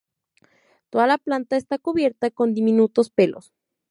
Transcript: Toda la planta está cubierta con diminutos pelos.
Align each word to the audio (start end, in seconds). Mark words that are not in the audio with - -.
Toda 0.89 1.05
la 1.05 1.19
planta 1.19 1.57
está 1.57 1.77
cubierta 1.77 2.31
con 2.31 2.55
diminutos 2.55 3.11
pelos. 3.11 3.53